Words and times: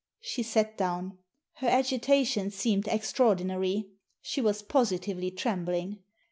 She 0.19 0.41
sat 0.41 0.79
down. 0.79 1.19
Her 1.57 1.67
agitation 1.67 2.47
seeriied 2.49 2.87
extraordinary. 2.87 3.91
She 4.19 4.41
was 4.41 4.63
positively 4.63 5.29
trembling. 5.29 5.99